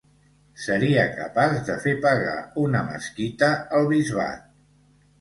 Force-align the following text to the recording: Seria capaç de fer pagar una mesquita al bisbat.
Seria 0.63 1.03
capaç 1.19 1.53
de 1.69 1.77
fer 1.85 1.95
pagar 2.07 2.35
una 2.65 2.85
mesquita 2.91 3.55
al 3.81 3.91
bisbat. 3.97 4.53